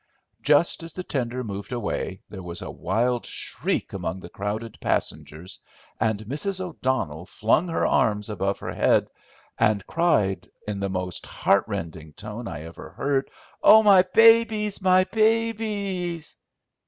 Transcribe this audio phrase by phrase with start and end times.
[0.41, 5.59] Just as the tender moved away, there was a wild shriek among the crowded passengers,
[5.99, 6.59] and Mrs.
[6.59, 9.11] O'Donnell flung her arms above her head
[9.59, 16.35] and cried in the most heart rending tone I ever heard—"Oh, my babies, my babies."